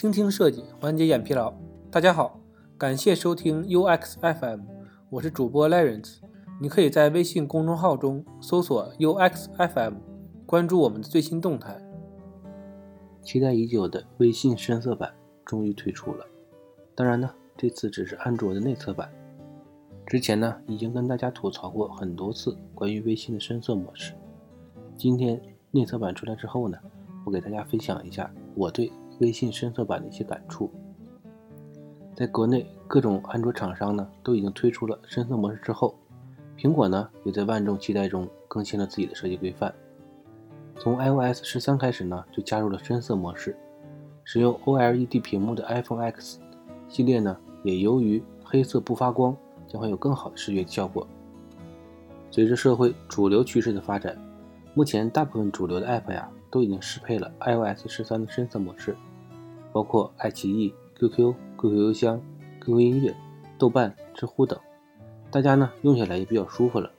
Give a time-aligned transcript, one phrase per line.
[0.00, 1.52] 倾听设计，缓解眼疲劳。
[1.90, 2.40] 大家好，
[2.78, 4.60] 感谢收听 UX FM，
[5.10, 6.20] 我是主播 Lawrence。
[6.58, 9.96] 你可以在微信公众号中搜索 UX FM，
[10.46, 11.78] 关注我们的最新动态。
[13.20, 15.12] 期待已久的微信深色版
[15.44, 16.24] 终于推出了，
[16.94, 19.06] 当然呢，这次只是安卓的内测版。
[20.06, 24.14] 之前呢，已经跟大家吐槽过很多次关于微信的深色模式。
[24.96, 25.38] 今天
[25.70, 26.78] 内测版出来之后呢，
[27.26, 28.90] 我给大家分享一下我对
[29.20, 30.70] 微信深色版的一些感触。
[32.14, 35.94] 在国内各种安卓厂商呢都已经推出了深色模式之后，
[36.58, 39.72] 苹果呢也在万众期待中更新了自己的设计规范。
[40.78, 43.56] 从 iOS 十三开始呢，就加入了深色模式。
[44.24, 46.38] 使用 OLED 屏幕的 iPhone X
[46.88, 49.36] 系列呢，也由于黑色不发光。
[49.70, 51.06] 将会有更好的视觉效果。
[52.28, 54.18] 随着社会主流趋势的发展，
[54.74, 58.96] 目前大部分主流的 App 呀都已经适配了 iOS 十三的深色模式，
[59.72, 62.20] 包括爱奇艺、QQ、QQ 邮箱、
[62.60, 63.14] QQ 音乐、
[63.58, 64.58] 豆瓣、知乎等。
[65.30, 66.90] 大家呢用起来也比较舒服了。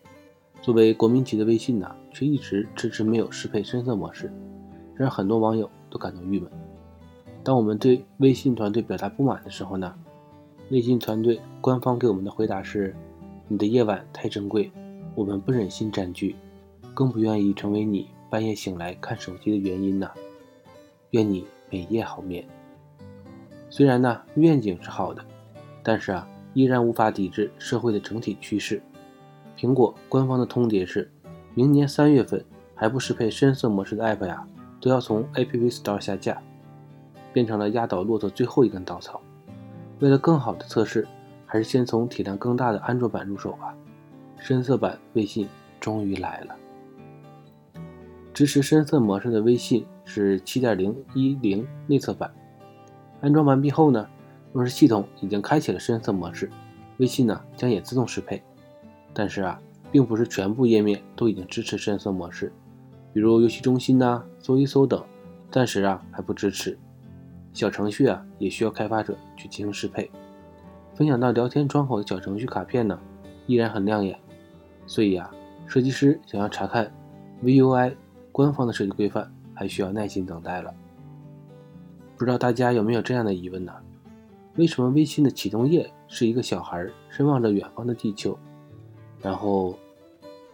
[0.62, 4.32] 作为国民级的微信呢，却一直迟迟没有适配深色模式，
[4.96, 6.50] 让很多网友都感到郁闷。
[7.44, 9.94] 当我们对微信团队表达不满的时候呢？
[10.70, 12.96] 微信团队官方给我们的回答是
[13.50, 14.72] ：“你的夜晚太珍贵，
[15.16, 16.36] 我们不忍心占据，
[16.94, 20.10] 更不愿意成为你半夜醒来看手机的原因呢。
[21.10, 22.46] 愿你每夜好眠。”
[23.72, 25.24] 虽然呢愿景是好的，
[25.82, 28.82] 但是啊依然无法抵制社会的整体趋势。
[29.58, 31.10] 苹果官方的通牒是：
[31.56, 32.44] 明年三月份
[32.76, 34.46] 还不适配深色模式的 App 呀，
[34.82, 36.42] 都要从 App Store 下架，
[37.32, 39.22] 变成了压倒骆驼最后一根稻草。
[40.00, 41.08] 为了更好的测试，
[41.46, 43.74] 还是先从体量更大的安卓版入手吧。
[44.38, 45.48] 深色版微信
[45.80, 46.56] 终于来了。
[48.34, 52.30] 支持深色模式的微信是7.0.10内测版。
[53.22, 54.08] 安装完毕后呢，
[54.52, 56.50] 若是系统已经开启了深色模式，
[56.98, 58.42] 微信呢将也自动适配。
[59.14, 62.52] 但是啊，并不是全部页面都已经支持深色模式，
[63.14, 65.04] 比如游戏中心呐、搜一搜等，
[65.52, 66.78] 暂时啊还不支持。
[67.54, 70.10] 小程序啊，也需要开发者去进行适配。
[70.96, 73.00] 分享到聊天窗口的小程序卡片呢，
[73.46, 74.18] 依然很亮眼。
[74.88, 75.30] 所以啊，
[75.68, 76.92] 设计师想要查看
[77.44, 77.94] VUI
[78.32, 80.74] 官方的设计规范，还需要耐心等待了。
[82.22, 83.74] 不知道大家有没有这样的疑问呢？
[84.56, 88.38] 为什么微信的启动页是一个小孩深望着远方的地球，
[89.24, 89.76] 然后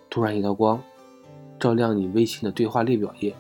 [0.10, 0.82] 突然一道光
[1.60, 3.36] 照亮你微信的对话列表页，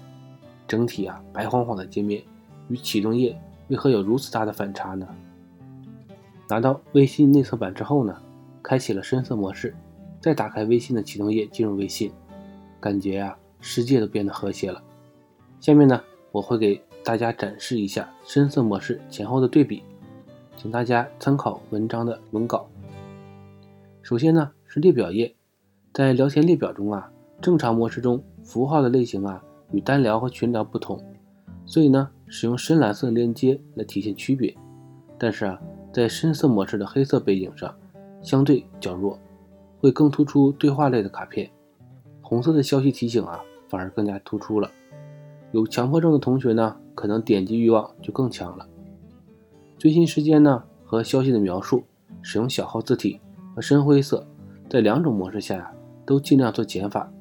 [0.67, 2.21] 整体啊白晃晃的界面
[2.67, 3.33] 与启动页？
[3.69, 5.07] 为何有如此大的反差呢？
[6.49, 8.21] 拿到微信内测版之后呢，
[8.61, 9.73] 开启了深色模式，
[10.19, 12.11] 再打开微信的启动页进入微信，
[12.81, 14.83] 感觉啊，世界都变得和谐了。
[15.61, 19.81] 下面呢，我会给大家展示一下深色模式前后的对比，
[20.57, 22.67] 请大家参考文章的文稿。
[24.01, 25.33] 首先呢是列表页，
[25.93, 27.09] 在聊天列表中啊，
[27.39, 29.41] 正常模式中符号的类型啊
[29.71, 31.01] 与单聊和群聊不同。
[31.65, 34.53] 所以呢，使用深蓝色链接来体现区别，
[35.17, 35.57] 但是啊，
[35.93, 37.73] 在深色模式的黑色背景上，
[38.21, 39.17] 相对较弱，
[39.79, 41.49] 会更突出对话类的卡片。
[42.21, 43.39] 红色的消息提醒啊，
[43.69, 44.69] 反而更加突出了。
[45.51, 48.67] 有强迫症的同学呢，可能点击欲望就更强了。
[49.77, 51.83] 最新时间呢和消息的描述，
[52.21, 53.19] 使用小号字体
[53.55, 54.25] 和深灰色，
[54.69, 55.71] 在两种模式下呀，
[56.05, 57.11] 都尽量做减法。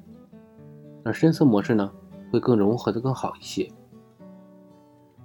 [1.04, 1.92] 而深色模式呢，
[2.32, 3.70] 会更融合的更好一些。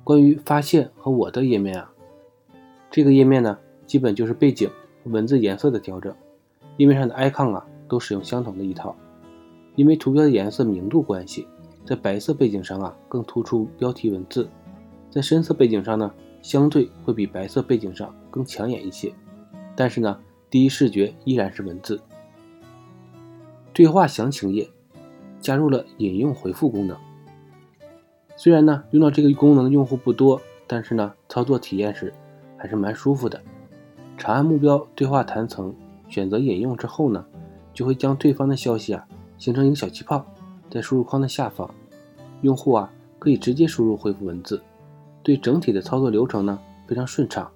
[0.03, 1.91] 关于发现和我的页面啊，
[2.89, 4.69] 这个页面呢，基本就是背景
[5.03, 6.13] 和文字颜色的调整，
[6.77, 8.95] 页面上的 icon 啊，都使用相同的一套。
[9.75, 11.47] 因为图标的颜色明度关系，
[11.85, 14.43] 在白色背景上啊，更突出标题文字；
[15.09, 16.11] 在深色背景上呢，
[16.41, 19.13] 相对会比白色背景上更抢眼一些。
[19.75, 20.17] 但是呢，
[20.49, 21.99] 第一视觉依然是文字。
[23.73, 24.69] 对话详情页
[25.39, 26.97] 加入了引用回复功能。
[28.35, 32.13] 虽然呢，用到这个功能的用户不多，但是呢，操作体验时
[32.57, 33.41] 还是蛮舒服的。
[34.17, 35.73] 长按目标对话弹层，
[36.07, 37.25] 选择引用之后呢，
[37.73, 39.07] 就会将对方的消息啊
[39.37, 40.25] 形成一个小气泡，
[40.71, 41.69] 在输入框的下方，
[42.41, 44.59] 用户啊可以直接输入恢复文字，
[45.21, 46.57] 对整体的操作流程呢
[46.87, 47.51] 非常顺畅。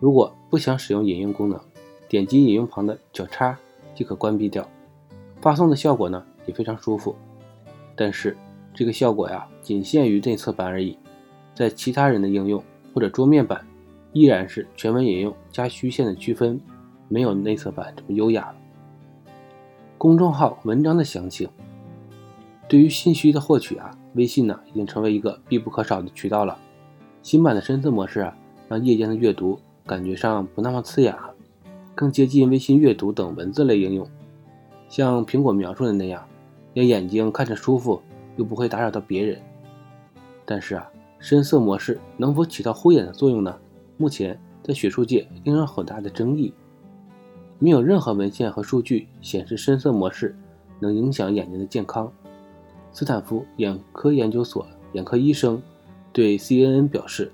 [0.00, 1.60] 如果不想使用引用功能，
[2.08, 3.56] 点击引用旁的角叉
[3.94, 4.66] 即可关闭掉。
[5.40, 7.14] 发送的效果呢也非常舒服，
[7.94, 8.36] 但是。
[8.72, 10.96] 这个效果呀，仅限于内测版而已，
[11.56, 12.62] 在其他人的应用
[12.94, 13.66] 或者桌面版，
[14.12, 16.58] 依然是全文引用加虚线的区分，
[17.08, 18.54] 没有内测版这么优雅了。
[19.98, 21.48] 公众号文章的详情，
[22.70, 26.56] 对于信息的获取啊，微信呢已经成为一个必不可少的渠道了。
[27.20, 28.32] 新版的深色模式啊，
[28.68, 31.12] 让夜间的阅读感觉上不那么刺眼，
[31.96, 34.08] 更接近微信阅读等文字类应用。
[34.88, 36.24] 像苹果描述的那样，
[36.72, 38.00] 让眼睛看着舒服，
[38.36, 39.42] 又不会打扰到别人。
[40.44, 40.88] 但是啊，
[41.18, 43.52] 深色模式能否起到护眼的作用呢？
[43.96, 46.54] 目前在学术界仍有很大的争议。
[47.58, 50.38] 没有任何文献和数据显示深色模式
[50.78, 52.10] 能影响眼睛的健康。
[52.92, 55.60] 斯坦福眼科研究所眼科医生
[56.12, 57.30] 对 CNN 表示，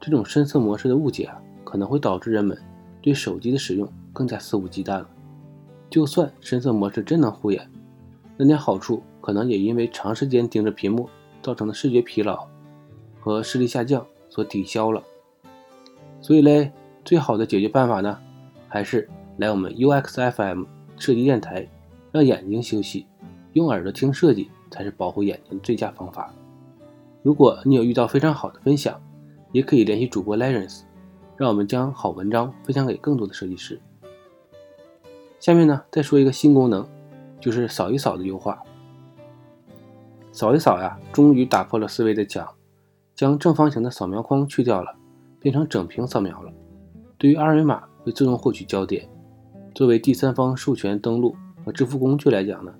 [0.00, 2.56] 这种深色模式的误解啊，可能会导致人们
[3.00, 5.08] 对手机的使用更加肆无忌惮了。
[5.88, 7.70] 就算深色模式真能护眼，
[8.36, 11.08] 那点好处可能也因为长时间盯着屏幕
[11.42, 12.46] 造成的视觉疲劳
[13.20, 15.02] 和视力下降所抵消了。
[16.20, 16.72] 所以嘞，
[17.04, 18.18] 最好的解决办法呢，
[18.68, 19.08] 还是。
[19.38, 20.66] 来我们 UXFM
[20.96, 21.64] 设计电台，
[22.10, 23.06] 让眼睛休息，
[23.52, 26.32] 用耳朵听设计才是保护眼睛最佳方法。
[27.22, 29.00] 如果你有遇到非常好的分享，
[29.52, 30.82] 也可以联系主播 Lawrence，
[31.36, 33.80] 让我们将好文章分享给更多的设计师。
[35.40, 36.86] 下面呢，再说一个新功能，
[37.40, 38.62] 就是扫一扫的优化。
[40.32, 42.48] 扫一扫呀，终于打破了思维的墙，
[43.14, 44.94] 将正方形的扫描框去掉了，
[45.40, 46.52] 变成整屏扫描了。
[47.16, 49.08] 对于二维码会自动获取焦点。
[49.74, 52.72] 作为第三方授权登录和支付工具来讲呢，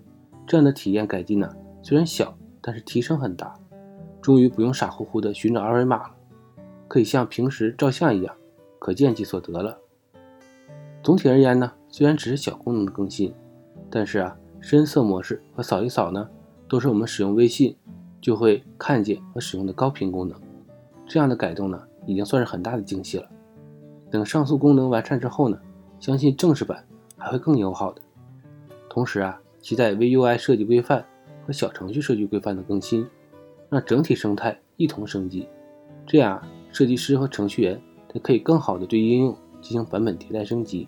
[0.46, 1.49] 这样的体验改进呢
[1.83, 3.55] 虽然小，但是提升很大。
[4.21, 6.15] 终于不用傻乎乎的寻找二维码了，
[6.89, 8.35] 可以像平时照相一样，
[8.79, 9.79] 可见即所得了。
[11.03, 13.33] 总体而言呢，虽然只是小功能的更新，
[13.89, 16.29] 但是啊，深色模式和扫一扫呢，
[16.69, 17.75] 都是我们使用微信
[18.21, 20.39] 就会看见和使用的高频功能。
[21.07, 23.29] 这样的改动呢，已经算是很大的惊喜了。
[24.11, 25.59] 等上述功能完善之后呢，
[26.01, 26.85] 相信正式版。
[27.21, 28.01] 还会更友好的。
[28.89, 31.05] 同时啊，期待 VUI 设计规范
[31.49, 33.09] 和小程序设计规范的更新，
[33.71, 35.49] 让整体生态一同升级。
[36.06, 37.81] 这样，设计师和程序员
[38.12, 40.87] 才可以更好的对应用进行版本迭代升级。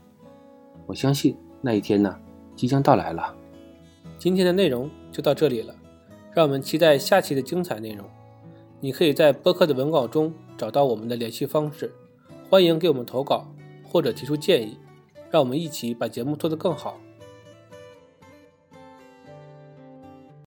[0.84, 2.14] 我相信那一天呢，
[2.54, 3.34] 即将到来了。
[4.18, 5.74] 今天的内容就到这里了，
[6.34, 8.06] 让我们期待下期的精彩内容。
[8.80, 11.90] 你可以在播客的文稿中找到我们的联系方式，
[12.50, 13.50] 欢迎给我们投稿
[13.82, 14.76] 或者提出建议。
[15.30, 17.00] 让我们一起把节目做得更好。